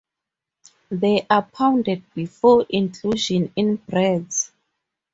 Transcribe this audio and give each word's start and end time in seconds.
They 0.89 1.27
are 1.29 1.43
pounded 1.43 2.03
before 2.15 2.65
inclusion 2.71 3.53
in 3.55 3.75
breads. 3.75 4.51